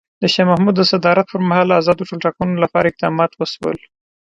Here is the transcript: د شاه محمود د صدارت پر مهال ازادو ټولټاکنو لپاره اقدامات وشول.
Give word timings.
د 0.21 0.23
شاه 0.33 0.47
محمود 0.49 0.75
د 0.77 0.81
صدارت 0.91 1.25
پر 1.29 1.41
مهال 1.49 1.69
ازادو 1.79 2.07
ټولټاکنو 2.09 2.61
لپاره 2.63 2.85
اقدامات 2.89 3.31
وشول. 3.35 3.77